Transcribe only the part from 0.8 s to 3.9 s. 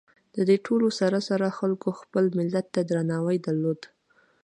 سره سره خلکو خپل ملت ته درناوي درلود.